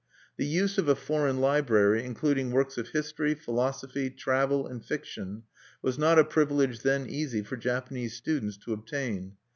[0.37, 5.43] The use of a foreign library, including works of history, philosophy, travel, and fiction,
[5.83, 9.33] was not a privilege then easy for Japanese students to obtain.